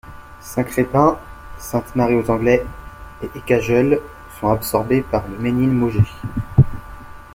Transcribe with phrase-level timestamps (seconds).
[0.39, 1.19] Saint-Crespin,
[1.59, 2.65] Sainte-Marie-aux-Anglais
[3.21, 4.01] et Écajeul
[4.39, 6.01] sont absorbés par Le Mesnil-Mauger.